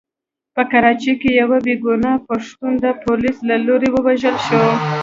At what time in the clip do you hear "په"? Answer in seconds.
0.55-0.61